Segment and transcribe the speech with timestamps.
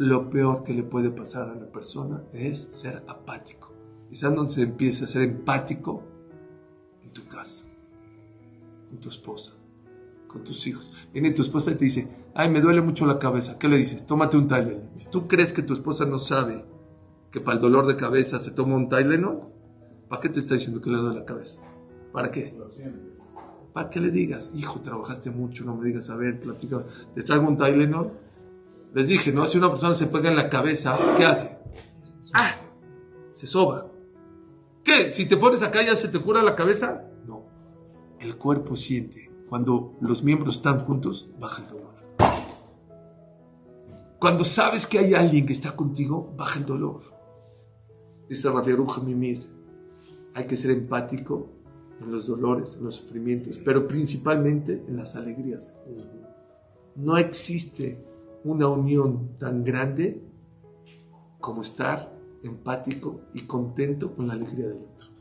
[0.00, 3.74] lo peor que le puede pasar a la persona es ser apático.
[4.10, 6.02] ¿Y sabes dónde se empieza a ser empático?
[7.02, 7.66] En tu casa,
[8.88, 9.52] con tu esposa,
[10.26, 10.90] con tus hijos.
[11.12, 13.58] Viene tu esposa y te dice, ay, me duele mucho la cabeza.
[13.58, 14.06] ¿Qué le dices?
[14.06, 14.88] Tómate un Tylenol.
[14.96, 16.64] Si tú crees que tu esposa no sabe
[17.30, 19.52] que para el dolor de cabeza se toma un Tylenol,
[20.08, 21.60] ¿para qué te está diciendo que le duele la cabeza?
[22.10, 22.56] ¿Para qué?
[23.74, 27.46] Para que le digas, hijo, trabajaste mucho, no me digas, a ver, platica, te traigo
[27.46, 28.29] un Tylenol
[28.92, 29.46] les dije, ¿no?
[29.46, 31.58] Si una persona se pega en la cabeza, ¿qué hace?
[32.34, 32.54] ¡Ah!
[33.30, 33.86] Se soba.
[34.82, 35.12] ¿Qué?
[35.12, 37.04] Si te pones acá ya se te cura la cabeza?
[37.26, 37.44] No.
[38.18, 39.30] El cuerpo siente.
[39.48, 41.90] Cuando los miembros están juntos, baja el dolor.
[44.18, 47.00] Cuando sabes que hay alguien que está contigo, baja el dolor.
[48.28, 49.48] Dice Rabbi Mimir,
[50.34, 51.48] hay que ser empático
[52.00, 55.72] en los dolores, en los sufrimientos, pero principalmente en las alegrías.
[56.96, 58.04] No existe
[58.44, 60.22] una unión tan grande
[61.40, 65.19] como estar empático y contento con la alegría del otro.